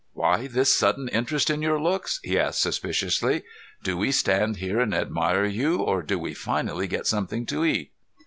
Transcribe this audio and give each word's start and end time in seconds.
"Why 0.13 0.47
this 0.47 0.73
sudden 0.73 1.09
interest 1.09 1.51
in 1.51 1.61
your 1.61 1.79
looks?" 1.79 2.19
he 2.23 2.39
asked 2.39 2.59
suspiciously. 2.61 3.43
"Do 3.83 3.95
we 3.97 4.11
stand 4.11 4.57
here 4.57 4.79
and 4.79 4.95
admire 4.95 5.45
you, 5.45 5.77
or 5.77 6.01
do 6.01 6.17
we 6.17 6.33
finally 6.33 6.87
get 6.87 7.05
something 7.05 7.45
to 7.45 7.63
eat?" 7.63 7.91